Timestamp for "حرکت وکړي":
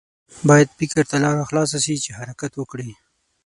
2.19-2.89